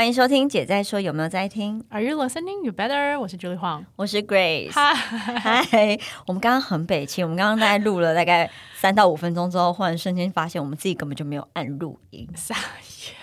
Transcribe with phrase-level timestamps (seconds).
[0.00, 2.64] 欢迎收听姐在说，有没有在听？Are you listening?
[2.64, 3.20] You better。
[3.20, 4.72] 我是 Julie Huang，我是 Grace。
[4.72, 13.14] 嗨，我们刚刚很北气，我们刚刚大概录了大概三到五分钟之后，忽然瞬间发现我们自己根本就没有按录音，傻眼，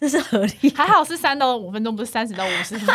[0.00, 0.70] 这是合理。
[0.74, 2.92] 还好是三到五分钟，不是三十到五十分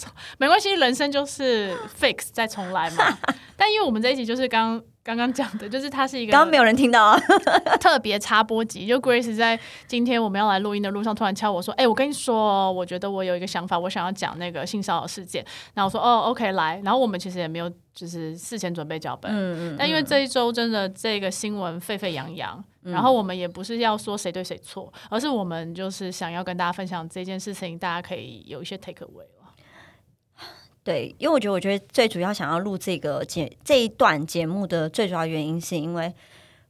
[0.00, 0.10] 钟，
[0.40, 3.18] 没关系，人生就是 fix 再重来嘛。
[3.58, 4.82] 但因为我们这一集就是刚。
[5.02, 7.18] 刚刚讲的就是它是一个，刚刚没有人听到啊，
[7.80, 8.86] 特别插播集。
[8.86, 19.76] 就 Grace 在今天我们要来录音的路上，突然敲我说：“哎，我跟你说，我觉得我有一个想法，我想要讲那个性骚扰事件。”然后我说：“哦，OK，来。”然后我们其实也没有就是事前准备脚本，嗯嗯。
[19.78, 29.24] 但因为这一周真的这个新闻沸沸扬扬，然后我们也不是要说谁对谁错，而是我们就是想要跟大家分享这件事情，大家可以有一些 take away。
[30.82, 36.12] 对，因为我觉得，我觉得最主要想要录这个节这一段节目的最主要原因，是因为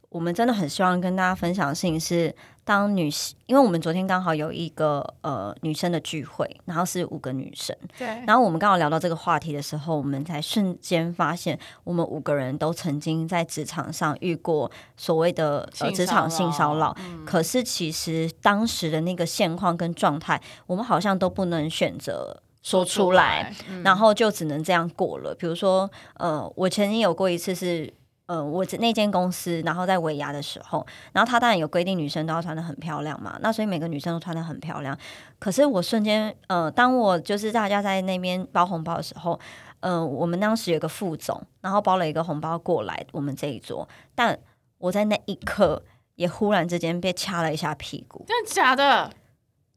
[0.09, 16.93] 我们真的很希望跟大家分享的事情是，当女性，因为我们昨天刚好有一个呃女生的聚会，然后是五个女生，对，然后我们刚好聊到这个话题的时候，我们才瞬间发现，我们五个人都曾经在职场上遇过所谓的呃职场性骚扰，
[17.25, 22.43] 可是其实当时的那个现况跟状态，我们好像都不能选择。
[22.61, 25.33] 说出来，然后就只能这样过了。
[25.33, 27.91] 比如说，呃，我曾经有过一次是，
[28.27, 34.95] 呃，我那间公司，然后在尾牙的时候，然后他当然有规定女生都要穿的很漂亮嘛，那所以每个女生都穿的很漂亮。
[35.39, 39.39] 可是我瞬间，呃，当我就是大家在那边包红包的时候，
[39.79, 44.37] 呃，我们当时有个副总，然后包了一个红包过来我们这一桌，但
[44.77, 49.11] 我在那一刻也忽然之间被掐了一下屁股，真的假的？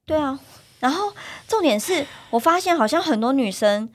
[0.05, 0.39] 对啊。
[0.81, 1.13] 然后
[1.49, 3.89] 重点是我发现好像很多女生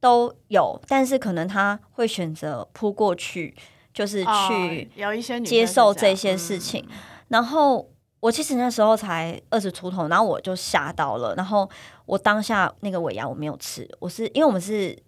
[0.00, 3.54] 都有，但是可能她会选择扑过去，
[3.92, 6.86] 就是去有一些接受这些事情。
[7.28, 7.88] 然后
[8.20, 11.34] 我其实那时候才二十出头，然后我就吓到了。
[11.34, 11.68] 然后
[12.06, 14.98] 我当下那个尾牙我没有吃，我是因为我们是。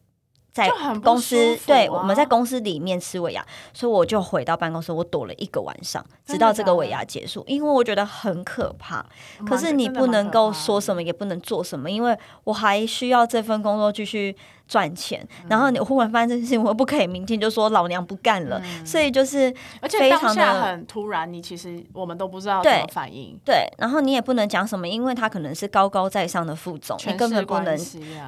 [0.56, 0.72] 在
[1.04, 3.44] 公司，对，我们在公司里面吃尾牙，
[3.74, 9.04] 所以我就回到办公室，我躲了一个晚上，直到这个尾牙结束，因为我觉得很可怕。
[9.46, 14.34] 可是你不能够说什么，也不能做什么，因为我还需要这份工作继续
[14.66, 15.28] 赚钱。
[15.46, 18.58] 然后你忽然发现这件事情，我不可以明天就说老娘不干了。
[18.82, 23.38] 所以就是，而且当下很突然，你其实我们都不知道怎么反应。
[23.44, 27.78] 对，然后你也不能讲什么，因为他可能是高高在上的副总，你根本不能，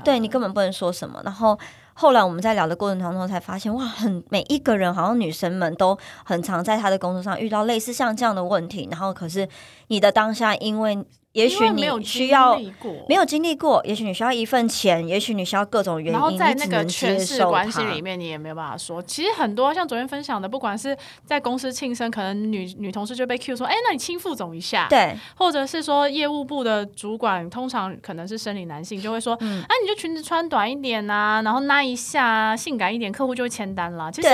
[0.05, 1.23] 对你根本不能说什么。
[1.25, 1.59] 然后。
[2.01, 9.49] 后来我们在聊的过程当中，才发现哇，很每一个人好像女生们都很常在她的工作上遇到类似像这样的问题，然后可是
[9.89, 11.05] 你的当下因为。
[11.39, 12.59] 也许你需要
[13.09, 19.01] 没有经历过，也许你需要一份钱，也许你需要各种原因，然后在那个权势关系里面，你也没有办法说。
[19.03, 34.29] 其实很多像昨天分享的，不管是在公司庆生，可能女女同事就被 Q 说：“哎，那你亲副总一下。”对，或者是说业务部的主管，通常可能是生理男性，就会说：“啊，你就裙子穿短一点啊，然后拉一下，性感一点，客户就会签单啦。”其实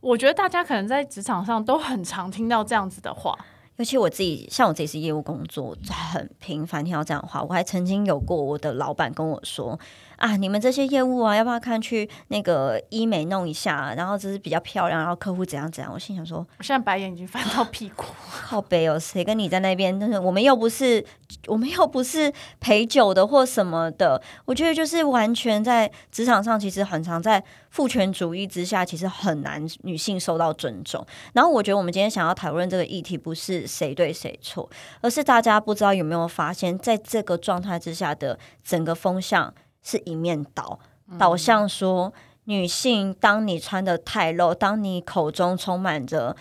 [0.00, 3.34] 我觉得大家可能在职场上都很常听到这样子的话。
[3.76, 5.76] 尤其我自己，像我自己是业务工作，
[6.12, 7.42] 很频繁听到这样的话。
[7.42, 9.78] 我还曾经有过我的老板跟我说。
[10.16, 13.92] 啊，你们这些业务啊，要不要看去那个医美弄一下？
[13.96, 15.92] 然后就是比较漂亮，然后客户怎样怎样。
[15.92, 18.96] 我心想说，我现在白眼已经翻到屁股， 好悲哦！
[18.96, 19.98] 谁跟你在那边？
[19.98, 21.04] 但是我们又不是，
[21.48, 24.22] 我们又不是陪酒的或什么的。
[24.44, 31.04] 我觉得就是完全在职场上，其实很常在父权主义之下，其实很难女性受到尊重。
[31.32, 39.52] 然后我觉得我们今天想要讨论这个议题，不是谁对谁错，而是大家不知道有没有发现，在这个状态之下的整个风向。
[39.84, 40.78] 是一面倒，
[41.18, 42.12] 导向说
[42.44, 46.36] 女性，当你穿的太露，当你口中充满着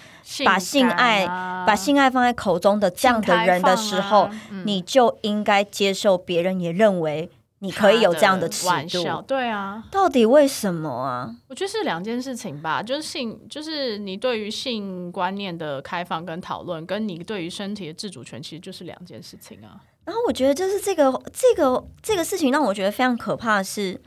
[0.46, 1.26] 把性爱
[1.66, 4.30] 把性爱放在口中的这样的人的时候，
[4.64, 7.32] 你就应该接受别人也认为
[7.64, 9.22] 你可以有这样的尺度。
[9.28, 11.36] 对啊，到底为什么啊？
[11.48, 19.80] 我觉得是两件事情吧，就是性，就是你对于性观念的开放跟讨论，跟你对于身体的自主权，其实就是两件事情啊。
[20.06, 24.02] 然后我觉得，就是这个这个这个事情让我觉得非常可怕的是，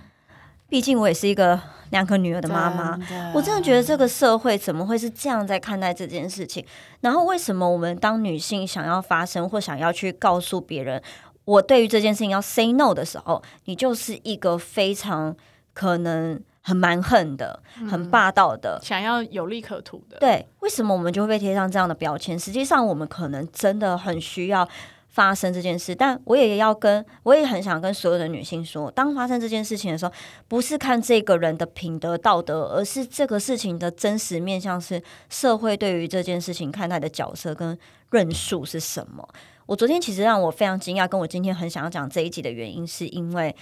[0.69, 2.99] 毕竟我也是一个两个女儿的妈妈，
[3.32, 6.67] 我真的觉得这个社会怎么会是这样在看待这件事情？
[7.02, 11.00] 然后为什么我们当女性想要发声或想要去告诉别人，
[11.44, 15.37] 我对于这件事情要 say no 的时候，你就是一个非常
[15.73, 20.19] 可能很蛮横的、很霸道的，想要有利可图的。
[20.19, 22.38] 对，为什么我们就会被贴上这样的标签？
[22.38, 24.69] 实际上，我们可能真的很需要。
[25.06, 30.12] 发生这件事，但我也要跟我也很想跟所有的女性说，当发生这件事情的时候，
[30.49, 35.00] 不是看这个人的品德道德，而是这个事情的真实面向是
[35.31, 37.79] 社会对于这件事情看待的角色跟
[38.11, 39.29] 论述是什么。
[39.66, 43.55] 我昨天其实让我非常惊讶，跟我今天很想要讲这一集的原因，是因为。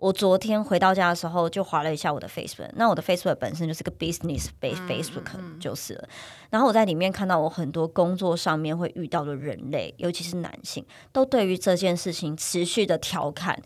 [0.00, 2.70] 我昨天回到家的时候，就划了一下我的 Facebook。
[2.76, 6.08] 那我的 Facebook 本身就是个 business base Facebook，就是了。
[6.50, 13.60] 然后我在里面看到我很多工作上面会遇到的人类，尤其是男性，都对于这件事情持续的调侃，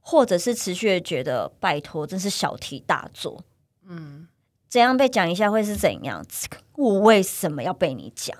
[0.00, 3.44] 或者是持续的觉得拜托，真是小题大做。
[3.86, 4.26] 嗯，
[4.68, 6.26] 怎样被讲一下会是怎样？
[6.74, 8.36] 我为什么要被你讲？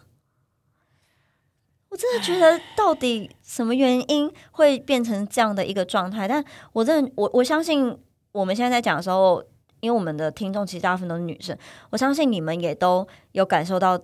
[1.88, 6.26] 我真的觉得，到底什么原因会变成这样的一个状态？
[6.26, 7.96] 但我真的，我我相信，
[8.32, 9.42] 我们现在在讲的时候，
[9.80, 11.56] 因为我们的听众其实大部分都是女生，
[11.90, 13.98] 我相信你们也都有感受到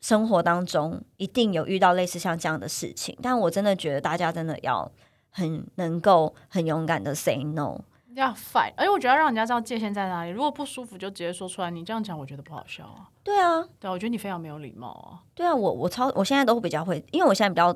[0.00, 3.16] 生活当中一定有遇到类似像这样的事情。
[3.20, 4.90] 但我真的觉得，大家真的要
[5.30, 7.80] 很能够很勇敢的 say no。
[8.14, 10.30] 要 fight，而且我觉得让人家知道界限在哪里。
[10.30, 11.70] 如果不舒服就直接说出来。
[11.70, 13.08] 你这样讲，我觉得不好笑啊。
[13.22, 15.22] 对啊，对啊，我觉得你非常没有礼貌啊。
[15.34, 17.74] 对啊，我我超，我现在都比较会，因为我现在比较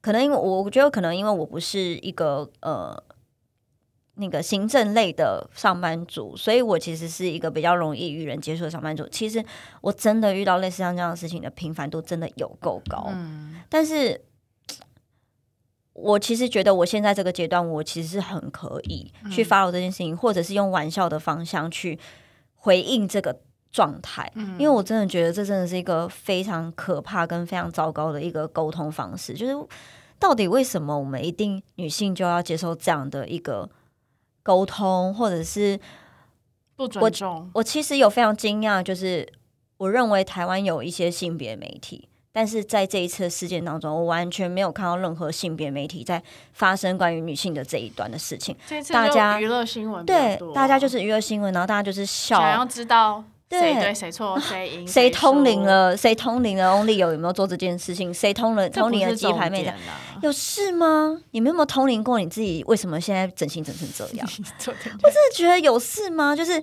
[0.00, 3.00] 可能，因为我觉得可能因为我不是一个呃
[4.14, 9.06] 那个行政类的上班族，所以我其实是一个比较容易与人接触的上班族。
[9.08, 9.44] 其实
[9.80, 14.20] 我真的遇到类似像这样的事情的频繁度真的有够高，嗯，但是。
[15.94, 21.98] 我其实觉得，我现在这个阶段，我其实是很可以去 follow 这件事情，或者是用玩笑的方向去
[22.56, 24.30] 回应这个状态。
[24.58, 29.34] 因为我真的觉得，这真的是一个非常可怕跟非常糟糕的一个沟通方式。
[29.34, 29.54] 就是
[30.18, 33.70] 到底为什么我们一定女性就要接受这样的一个
[34.42, 35.78] 沟通，或者是
[36.74, 37.50] 不尊重？
[37.54, 39.32] 我其实有非常惊讶，就是
[39.76, 42.08] 我认为台湾有一些性别媒体。
[42.36, 46.20] 但是在这一次事件当中，我完全没有看到任何性别媒体在
[46.52, 48.56] 发生关于女性的这一段的事情。
[48.90, 58.12] 大家娱乐新闻对，大家就是娱乐新闻，然后大家就是笑，想要知道谁对谁错，谁赢， 谁通灵了，谁通灵了，Only 有有没有做这件事情？
[58.12, 59.72] 谁通了通灵了鸡排妹的？
[60.20, 61.20] 有事吗？
[61.30, 62.18] 你们有没有通灵过？
[62.18, 64.26] 你自己为什么现在整形整成这样？
[64.66, 66.34] 我真的觉得有事吗？
[66.34, 66.60] 就是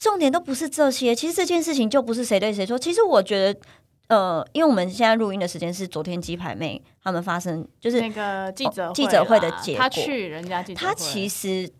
[0.00, 2.76] 重点都不是这些，其实这件事情就不是谁对谁错。
[2.76, 3.60] 其实我觉得。
[4.08, 9.82] 呃，因为我们现在录音的时间是昨天鸡排妹他们发生，就是那个记者记者会的结果。
[9.82, 11.72] 他去人家记者他其实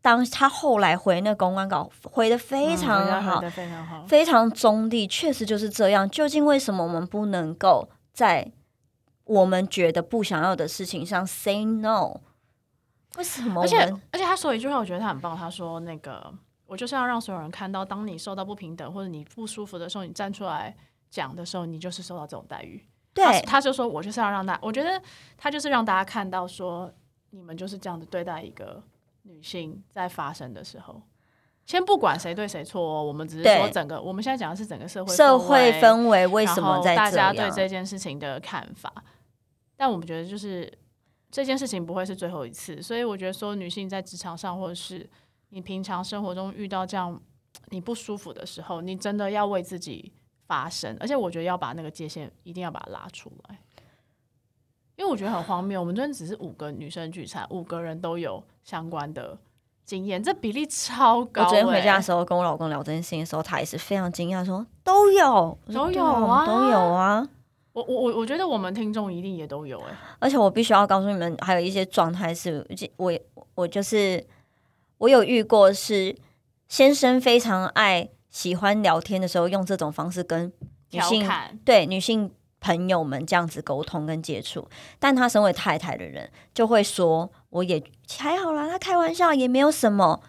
[0.00, 6.08] 当他后来回那公关稿回的非常好，非常好，非常中立，确实就是这样。
[6.08, 8.50] 究竟为什么我们不能够在
[9.24, 12.20] 我们觉得不想要的事情上 say no？
[13.18, 13.60] 为什么？
[13.60, 13.76] 而且
[14.12, 15.36] 而且他说一句话，我觉得他很棒。
[15.36, 16.32] 他说：“那个
[16.66, 20.74] 我就是要让所有人看到，当你受到不平等或者你不舒服的时候，你站出来。”
[21.10, 22.86] 讲的时候，你就是受到这种待遇。
[23.12, 25.02] 对，他就说我就是要让大，我觉得
[25.36, 26.90] 他就是让大家看到说，
[27.30, 28.80] 你们就是这样子对待一个
[29.22, 31.02] 女性在发生的时候。
[31.66, 38.92] 先不管谁对谁错，我们只是说整个，我们现在讲的是整个社会社会氛围为什么在大家对这件事情的看法。
[39.76, 40.72] 但我们觉得就是
[41.30, 45.08] 这件事情不会是最后一次，所以我觉得说女性在职场上，或者是
[45.50, 47.20] 你平常生活中遇到这样
[47.70, 50.12] 你不舒服的时候，你真的要为自己。
[50.50, 53.56] 发生，而且我觉得要把那个界限一定要把它拉出来，
[54.96, 55.78] 因为我觉得很荒谬。
[55.78, 59.38] 我们昨天只是五个女生聚餐，五个人都有相关的
[59.84, 61.44] 经验，这比例超高。
[61.44, 67.28] 我昨天回家的时候跟我老公聊这件事情的时候，他也是非常惊讶，说都有，都有啊，都有啊。
[67.72, 72.66] 我我我我觉得我们听众一定也都有哎，而且我必须要告诉你们，还有一些状态是，
[72.96, 73.16] 我
[73.54, 74.26] 我就是
[74.98, 76.16] 我有遇过，是
[76.66, 78.08] 先生非常爱。
[78.30, 80.52] 喜欢聊天的时候用这种方式跟
[80.92, 81.28] 女性
[81.64, 84.68] 对女性朋友们这样子沟通跟接触，
[84.98, 87.82] 但他身为太太的人就会说：“我也
[88.18, 90.20] 还好啦，他开玩笑也没有什么。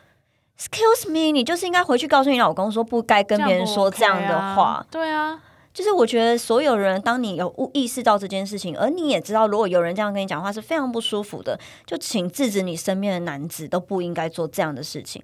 [0.57, 4.85] ”Excuse me，你就是应该回去告诉你老公说不该跟别人说这样的话。
[4.89, 5.41] 对啊，
[5.73, 15.21] 就是我觉得所有人，当你有意识到这件事情，而你也知道，如果有人这样跟你讲话是非常不舒服的，就请制止你身边的男子都不应该做这样的事情。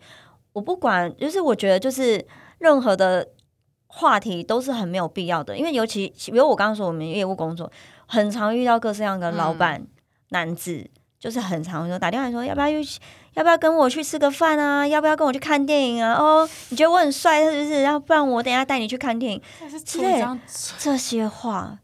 [0.51, 2.25] 我不管，就是我觉得就是。
[2.59, 3.27] 任何的
[3.87, 7.71] 话题都是很没有必要的，因为尤其比如我刚刚说，我们业务工作
[8.05, 9.85] 很常遇到各式各样的老板
[10.29, 12.99] 男子，就是很常说打电话说要不要去，
[13.33, 14.87] 要不要跟我去吃个饭啊？
[14.87, 16.13] 要不要跟我去看电影啊？
[16.13, 17.81] 哦，你觉得我很帅是不是？
[17.81, 19.41] 要不然我等下带你去看电影。
[19.85, 20.23] 之类
[20.77, 21.79] 这些话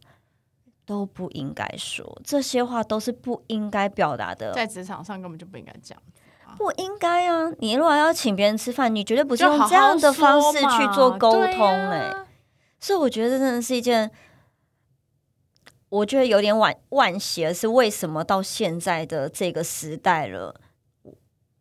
[0.86, 5.98] 都不应该说，这些话都是不应该表达的，在职场上根本就不应该讲。
[6.58, 7.52] 不应该啊！
[7.60, 12.14] 你如果要请别人吃饭，你绝对不是用这样的方式去做沟通哎。
[12.80, 14.12] 所以我觉得这真的是一件，
[15.90, 20.54] 我觉得有点惋惋惜的是，为什么到现在的这个时代了，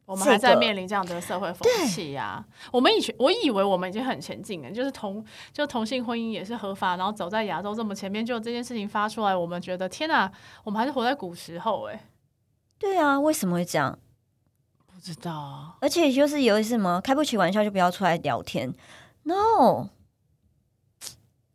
[0.05, 2.45] 我们还在面临这样的社会风气呀？
[2.73, 10.31] 我们以前我以为我们已经很前进了，就是同就同性婚姻也是合法，然后走在亚洲这么前面，就这件事情发出来，我们觉得天哪，
[10.65, 12.09] 我们还是活在古时候哎。
[12.79, 13.97] 对啊，为什么会这样？
[15.03, 15.77] 不知道。
[15.81, 18.73] 而且就是有什么开不起玩笑就不要出来聊天
[19.25, 19.89] ，no。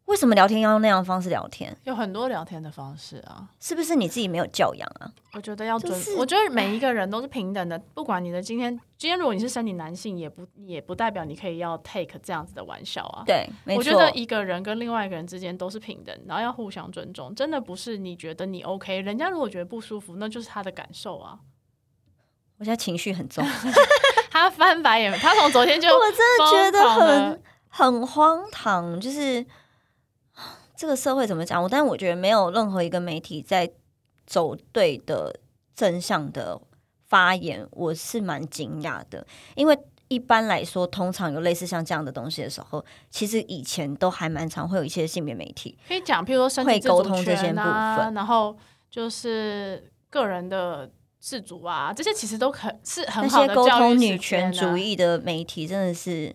[0.04, 1.76] 为什么聊天要用那样的方式聊天？
[1.84, 5.12] 有很多聊天的方式啊，是不是你自己没有教养啊？
[5.34, 13.24] 我觉得要尊，我觉得每一个人都是平等的，不管你的今天，今天如果你是生理男性，也不也不代表你可以要 take 这样子的玩笑啊。
[13.26, 17.34] 对，我觉得一个人跟另外一个人之间都是平等，然后要互相尊重。
[17.36, 21.38] 真的不是你觉得你 OK，人家如果觉得不舒服，那就是他的感受啊。
[22.58, 23.46] 我现在情绪很重，
[24.32, 29.46] 他翻白眼，他从昨天就我真的觉得很很荒唐，就是。
[30.80, 31.60] 这个社会怎么讲？
[31.64, 33.68] 我但是我觉得没有任何一个媒体在
[34.28, 35.40] 走对的
[35.74, 36.62] 正向的
[37.08, 39.26] 发言，我是蛮惊讶的。
[39.56, 39.76] 因为
[40.08, 48.56] 一般来说，通常有类似像这样的东西的时候，其实以前都还蛮常会有一些性别媒体可以讲，譬如说会沟通这些部分，然后
[48.92, 50.88] 就是个人的
[51.28, 56.34] 自主啊，这些其实都很是很好的沟通女权主义的媒体，真的是。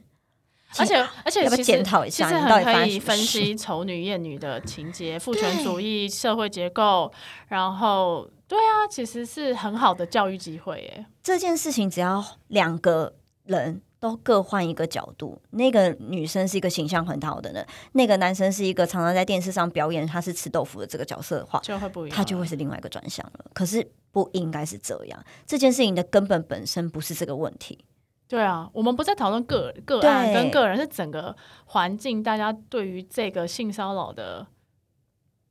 [0.77, 7.11] 而且而且，其实其实很可以分析丑女艳女的情节、父权主义社会结构，
[7.49, 11.07] 然后对啊，其实是很好的教育机会耶。
[11.23, 13.15] 这件事情只要两个
[13.47, 23.45] 人都各换一个角度，那个女生是一个形象很好的人，那个男生是一个常常在电视上表演他是吃豆腐的这个角色的话，就会不一样，他就会是另外一个转向了。
[23.55, 27.79] 可是不应该是这样，这件事情的根本本身不是这个问题。
[28.27, 34.45] 对啊，我们不在讨论个个案跟个人，是整个环境，大家对于这个性骚扰的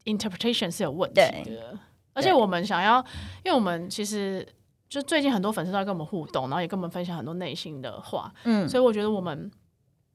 [0.03, 1.79] interpretation 是有问题的。
[2.13, 2.99] 而且我们想要，
[3.45, 4.45] 因为我们其实
[4.91, 9.49] 就最近很多粉丝都在跟我们互动，然后也跟我们分享很多内心的话，嗯，所以我觉得我们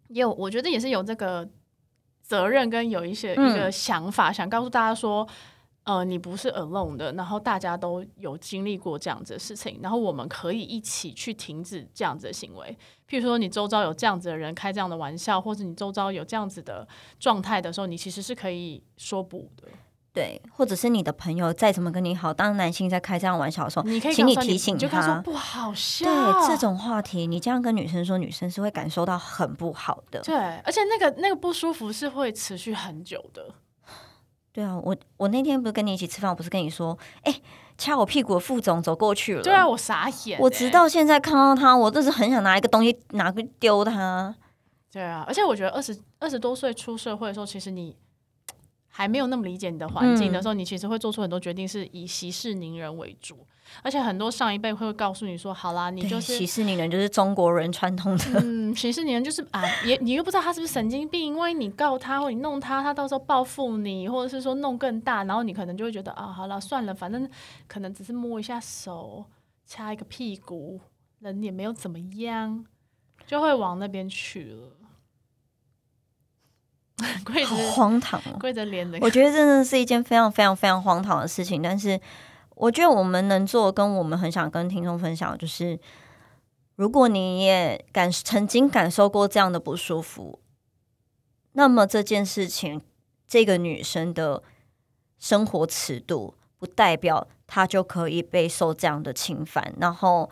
[0.08, 1.48] 也有，我觉得也是有这个
[2.20, 5.26] 责任跟有一些一个想法，想告诉大家说。
[5.86, 12.76] 呃，你不是 alone 的，然后大家都有经历过这样子的事情，然后我们可以一起去停止这样子的行为。
[13.08, 16.84] 譬如说，你周遭有这样子的人开这样的玩笑，或者你周遭有这样子的
[17.20, 19.68] 状态的时候，你其实是可以说不的。
[20.16, 26.06] 对，或者是你的朋友再怎么跟你好，当男性在开这样玩笑的时候，你可以请你提醒他不好笑。
[26.06, 30.20] 对这种话题，你这样跟女生说，女生是会感受到很不好的。
[30.20, 33.54] 对，而且那个那个不舒服是会持续很久的。
[34.54, 37.40] 对啊，我我那天不是跟你一起吃饭，我不是跟你说，哎，
[37.76, 39.42] 掐我屁股的副总走过去了。
[39.42, 40.40] 对啊，我傻眼。
[40.40, 44.34] 我直到现在看到他，我就是很想拿一个东西拿去丢他。
[44.90, 47.94] 对啊，而且我觉得二十二十多岁出社会的时候，其实你
[48.96, 53.36] 还没有那么理解你的环境的时候，你其实会做出很多决定，是以息事宁人为主。
[53.82, 58.24] 而且很多上一辈会告诉你说：“好啦，你就是息事宁人，就是中国人传统的。
[58.42, 67.28] 嗯，息事宁人就是啊，也你又不知道他是不是神经病，因为你告他或你弄他，他到时候报复你，或者是说弄更大，然后你可能就会觉得啊，好了，算了，反正
[67.66, 69.26] 可能只是摸一下手，
[69.66, 70.80] 掐一个屁股，
[71.18, 72.64] 人也没有怎么样，
[73.26, 74.72] 就会往那边去了。
[77.24, 82.00] 跪着荒唐，跪着脸的，我觉得真的是一件非常非常非常荒唐的事情，但是。
[82.58, 85.78] 我觉得我们能做，跟我们很想跟听众分享，就是
[86.76, 90.40] 如果你也感曾经感受过这样的不舒服，
[91.52, 92.80] 那么这件事情，
[93.28, 94.42] 这个女生的
[95.18, 99.74] 生活尺度，不代表她就可以被受这样的侵犯。
[99.78, 100.30] 然后，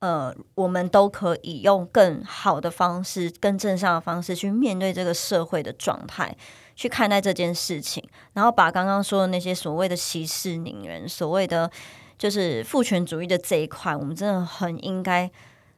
[0.00, 6.36] 呃，我们都可以用更好的方式、更正向的方式去面对这个社会的状态。
[6.78, 8.00] 去看待这件事情，
[8.34, 11.68] 然后把刚刚说的那些所谓的息事宁人，所谓的
[12.16, 15.28] 就是父权主义的这一块，我们真的很应该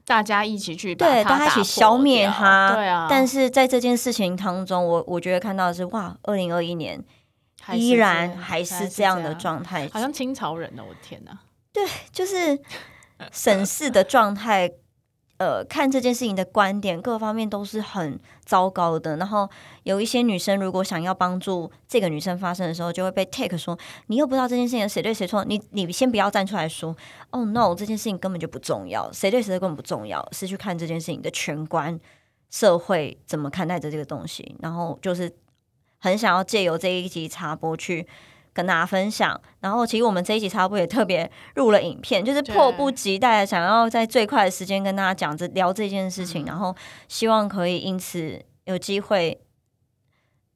[0.05, 2.75] 大家一起去对，大家一起消灭它。
[2.75, 7.03] 对啊，但是在这件事情当中，我我觉得看到的是哇，二零二一年
[7.73, 11.39] 依然还是这样的状态，好像清朝人呢，我的天哪！
[11.73, 12.59] 对，就是
[13.33, 14.73] 审视的状态。
[15.39, 19.17] 呃，看这件事情的观点，各方面都是很糟糕的。
[19.17, 19.49] 然后
[19.85, 23.75] 有一些女生，如果想要帮助这个女生发生的时候，就会被 take 说，
[24.09, 26.95] 你又不知道这件事情谁对谁错，你你先不要站出来说，
[27.31, 31.99] 哦 no，这件事情根本就不重要，谁对谁根本不重要，是去看这件事情的全观，
[32.51, 34.55] 社会怎么看待着这个东西。
[34.61, 35.35] 然后就是
[36.01, 38.07] 很想要借由这一集插播去。
[38.53, 46.75] 跟大家分享，然后其实我们这一集差不多也特别入了影片，就是迫不及待想要在最快的时间跟大家讲这聊这件事情，然后
[47.09, 49.41] 希望可以因此有机会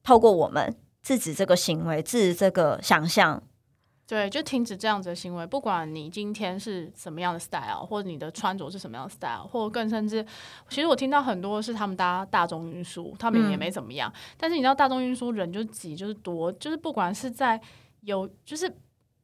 [0.03, 3.43] 透过我们制止这个行为，制止这个想象。
[4.07, 5.47] 对，就停止这样子的行为。
[5.47, 10.23] 不管你今天是什么样的 style，或者你的穿着是什么样的 style，或者更甚至，
[10.69, 14.13] 其实我听到很多是他们搭大众运输，他们也没怎么样。
[14.37, 17.59] 但是你知道大众运输人就挤，就是多，就是不管是在
[18.05, 18.73] 有就是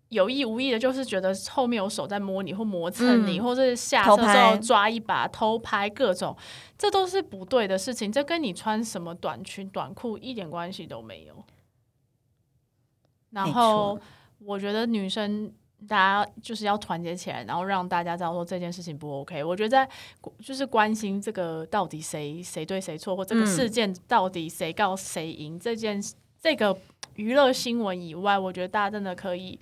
[0.09, 6.37] 有意无意的，就是觉得后面有手在摸你或磨蹭你，或者是下车之后抓一把偷拍各种，
[6.77, 8.11] 这都是不对的事情。
[8.11, 11.45] 这跟你穿什么短裙短裤一点关系都没有。
[13.31, 13.99] 然后。
[14.43, 15.53] 我觉得女生
[15.87, 19.45] 大家就是要团结起来，然后让大家知道说这件事情不 OK。
[19.45, 19.87] 我觉得在
[20.39, 26.03] 就是关心这个到底谁谁对谁错，或这个事件到底谁告谁赢这件
[26.41, 26.75] 这个
[27.21, 29.61] 娱乐新闻以外，我觉得大家真的可以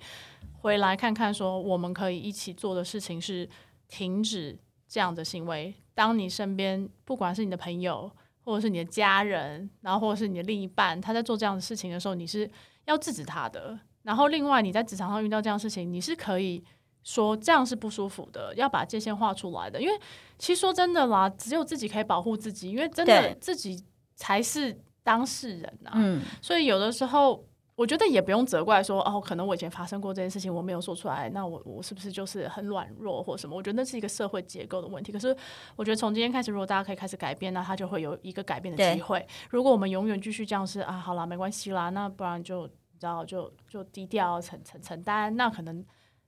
[0.61, 3.47] 回来看看，说我们可以一起做的事情是
[3.89, 5.75] 停止这样的行为。
[5.93, 8.09] 当你身边不管是你的朋友，
[8.45, 12.49] 或者是你的家人，然后或者是你的另一半，他在做这样的事情的时候，你是
[12.85, 13.77] 要制止他的。
[14.03, 16.63] 然后，另外你在职场上遇到这样事情，你是可以
[17.03, 19.79] 说这样是不舒服的，要把界限画出来的。
[19.79, 19.93] 因为
[20.37, 23.83] 其实说真的啦，只有自己可以保护自己，因为真的自己
[24.15, 25.91] 才是当事人呐。
[25.95, 27.45] 嗯，所以有的时候
[27.79, 33.55] 我觉得也不用责怪说哦，可能我以前发生过这件事情，我没有说出来，那我我是不是就是很软弱或什么？
[33.55, 35.13] 我觉得那是一个社会结构的问题。
[35.13, 35.33] 可是
[35.77, 39.25] 我觉得从今天开始，如果大家可以开始改变，那他就会有一个改变的机会。
[39.49, 42.69] 如果我们永远继续这样是啊，好啦，没关系啦，那不然就。
[42.91, 45.81] 你知道就就低调承承承担，那可能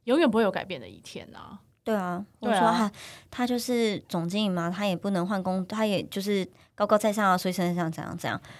[0.05, 1.59] 永远不会有改变的一天呐。
[1.83, 2.89] 对啊，我说他
[3.29, 8.39] 他就是总经理嘛，他也不能换工，他也就是高高在上啊，所以身上怎样怎样。
[8.45, 8.51] 哎，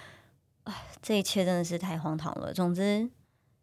[1.00, 2.52] 这一切真的是太荒唐了。
[2.52, 3.08] 总之，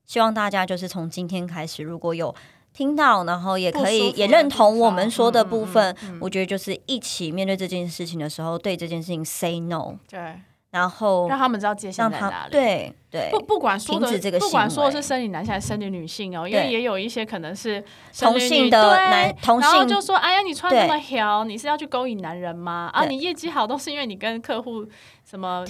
[0.05, 2.35] 希望大家就是从今天开始，如果有
[2.73, 9.97] 听到，然后也可以也认同我们说的部分，我觉得就是一起面对这件事情的时候，对这件事情 say no。
[10.07, 10.41] 对。
[10.71, 12.51] 然后让他们知道界限在哪里。
[12.51, 17.83] 对对，不不管说的，不管说的是生理男性还是生理女性哦，因为也有一些可能是
[18.19, 22.89] 同性的男同性，然后就说：“哎呀，你穿那么条，你是要去勾引男人吗？
[22.93, 24.85] 啊，你业绩好都是因为你跟客户
[25.27, 25.65] 什么？”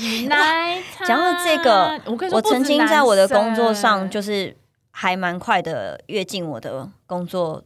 [1.06, 4.56] 讲到这个，我我曾经在我的工作上就是
[4.92, 7.64] 还蛮快的跃进我的工作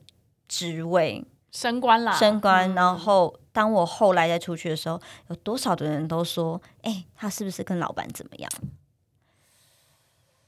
[0.48, 1.26] 职位。
[1.52, 2.74] 升官啦，升官。
[2.74, 8.52] 然后，当我后来再出去的时候，有多少的人都说：“哎，他是不是跟老板怎么样？”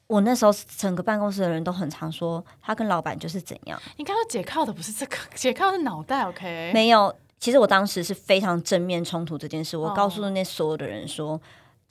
[0.08, 3.82] 我那时候整个办公室的人都很常说，他跟老板就是怎样。
[3.98, 6.28] 你刚刚解靠的不是这个，解靠是脑袋。
[6.28, 7.16] OK，没有。
[7.40, 9.76] 其实我当时是非常正面冲突这件事。
[9.76, 11.40] 我告诉那所有的人说：“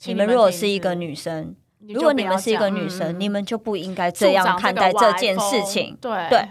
[0.05, 1.55] 你们如果是一个女生，
[1.87, 6.49] 如果你们是一个女生，你们就不应该这样看待这件事情。”对对。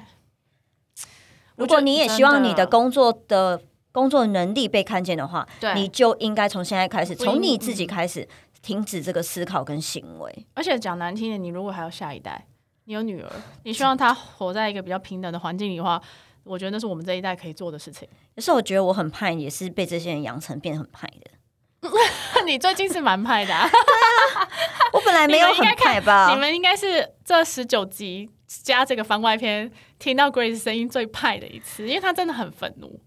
[1.56, 3.62] 如果你也希望你的工作的
[3.94, 8.28] 工作能力被看见的话，你就应该从现在开始，从你自己开始
[8.60, 10.46] 停止这个思考跟行为。
[10.54, 12.44] 而且讲难听点，你如果还有下一代，
[12.86, 13.30] 你有女儿，
[13.62, 16.02] 你希望她活在一个比较平等的环境里的话，
[16.42, 18.08] 我觉得那是我们这一代可以做的事情。
[18.34, 21.88] 可是我觉得我很派，也是被这些人养成变很派的。
[22.44, 23.54] 你最近是蛮派的，
[24.92, 26.34] 我本来没有很派吧？
[26.34, 28.28] 你们应该是这十九集。
[28.62, 33.00] 加这个番外篇，听到 Grace 声音最派的一次，因为她真的很愤怒。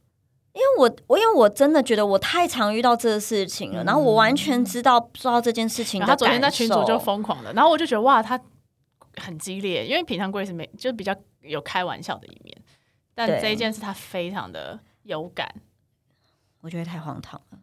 [0.57, 6.01] 因为我我因为我真的觉得我太常遇到这个事情了，然后我完全知道知道这件事情。
[6.01, 8.41] 他昨天在群组就疯狂了，然后我就觉得哇，他
[9.17, 12.57] 很激烈，因为平常 Grace 没就比较有开玩笑的一面，
[13.13, 15.47] 但这一件事他非常的有感，
[16.61, 17.59] 我觉得太荒唐了。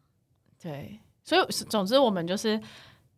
[0.63, 2.61] 对，所以总之我们就是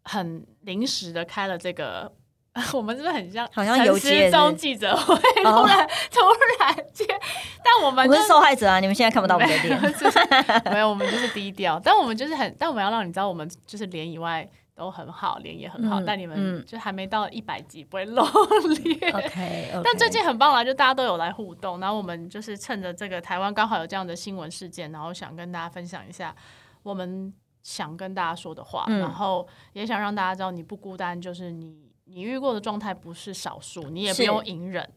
[0.04, 2.10] 很临时的开了这个。
[2.72, 3.48] 我们是不是很像？
[3.52, 6.20] 好像有失踪记者会，突然突
[6.60, 7.06] 然间，
[7.62, 8.80] 但我们不是受害者啊！
[8.80, 9.80] 你们现在看不到我们的脸，
[10.72, 11.80] 没有，我们就是低调。
[11.82, 16.00] 但我们就是很，但我们要让你知道，我们就是脸以外都很好，脸也很好。
[16.00, 18.24] 但你们就还没到一百集不会露
[18.84, 19.14] 脸。
[19.14, 26.34] OK， 但最近很棒啦，就大家都有来互动，然后我们就是趁着这个台湾刚好有这样的新闻事件，然后想跟大家分享一下
[26.82, 31.85] 我们想跟大家说的话，然后也想让大家知道你不孤单，就是你。
[32.08, 34.88] 你遇过的状态不是少数，你也不用隐忍。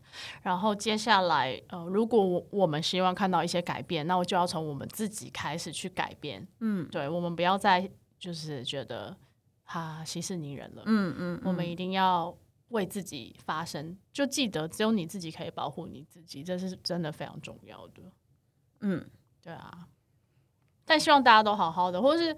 [0.43, 6.47] 然后接下来，呃，如果我我们希望看到一些改变，那我就要从我们自己开始去改变。
[6.59, 9.17] 嗯，对，我们不要再就是觉得
[9.63, 10.83] 哈息事宁人了。
[10.85, 12.37] 嗯嗯，我们一定要
[12.69, 18.03] 为自己发声，就记得只有你自己可以保护你自己，这是真的非常重要的。
[18.81, 19.09] 嗯，
[19.41, 19.87] 对啊。
[20.85, 22.33] 但希望大家都好好的，或是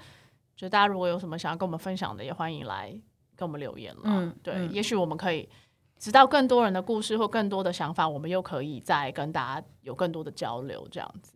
[0.56, 3.02] 觉得大家如果有什么想要跟我们分享的，也欢迎来。
[3.42, 5.50] 跟我们留言了，嗯，对，也许我们可以
[5.98, 11.34] 知道更多人的故事或更多的想法，我们又可以再跟大家有更多的交流，这样子。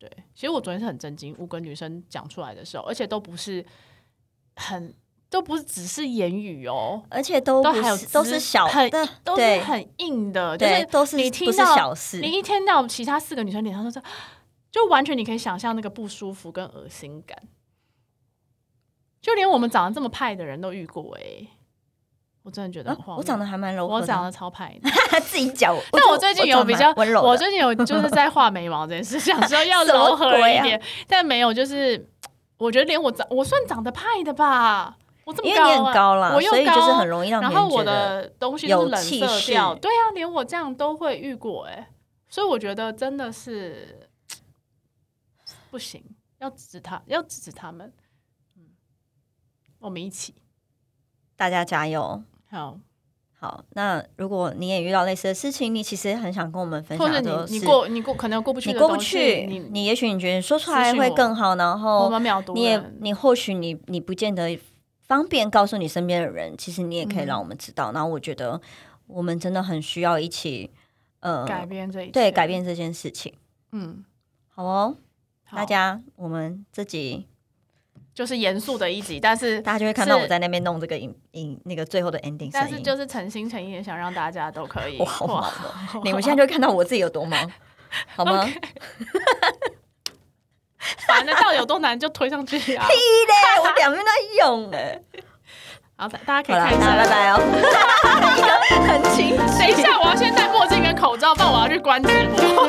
[0.00, 3.64] 对，其实我昨天是很震惊，五个女生讲出来的时候，而且都不是
[4.56, 4.92] 很
[5.30, 12.32] 都不是只是言语哦，而且都都还有都是小很的，都是很硬的，就，是都是你听到小事你。
[12.32, 14.02] 一听到其他四个女生脸上都是，
[14.72, 17.40] 就完全你可以想象那个不舒服跟恶心感，
[19.28, 21.46] 就连我们长得这么派的人都遇过哎、
[22.42, 23.18] 我真的觉得啊很荒谬。
[23.18, 25.76] 我长得还蛮柔和的，我长得超派的， 自己讲。
[25.92, 32.08] 但我最近有比较温柔的，我最近有 就是在画眉毛这件事，想说要柔和一点，但没有，就是
[32.56, 41.90] 我觉得连我长我算长得派的吧，我这么高、啊，因为你很高啦，我又所以就是高很容易让别然后我人觉得的东西都是有冷色调，对啊，连我这样都会遇过哎、
[42.30, 44.08] 所以我觉得真的是
[45.70, 46.02] 不行，
[46.38, 47.92] 要制止他，要制止他们，嗯，
[49.80, 50.34] 我们一起。
[51.36, 52.22] 大家加油。
[52.50, 52.78] 好，
[53.38, 62.10] 好，那如果你也遇到类似的事情，你其实很想跟我们分或者享的是你你过你过可能有过不去你过不去，你你也许你觉得说出来会更好，然我。
[62.10, 62.18] 后
[62.54, 64.58] 你也你或许你你不见得
[65.06, 67.92] 方便告诉你身边的人，其实你也可以嗯让我们知道。
[67.92, 68.60] 然后我觉得
[69.06, 70.70] 我们真的很需要一起
[71.20, 73.32] 呃改变这一切，对改变这件事情。
[73.70, 74.04] 嗯，
[74.48, 74.96] 好哦，
[75.44, 75.56] 好。
[75.56, 77.28] 大家我们这集
[78.18, 82.50] 就是严肃的一集，但是大家就会看到我在那边弄这个影影那个最后的 ending。
[82.52, 85.48] 但是就是诚心诚意的想让大家都可以我好忙哇
[85.94, 86.00] 哦！
[86.02, 87.38] 你们现在就会看到我自己有多忙，
[88.16, 88.44] 好吗？
[91.06, 92.84] 反正到底有多难就推上去啊！
[92.88, 95.00] 屁嘞，我两边在用哎。
[95.94, 97.38] 好，大家可以看一下，拜拜哦。
[98.36, 98.48] 一个
[98.84, 102.66] 很清等一下，我要先戴墨镜跟口罩，不然我要去关直播，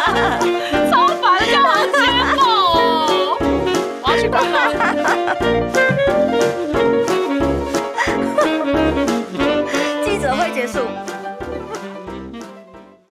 [0.90, 1.92] 超烦的，干嘛接
[2.38, 2.40] 爆
[2.72, 3.36] 哦？
[4.02, 4.67] 我要去关了。
[10.04, 11.07] 记者会结束。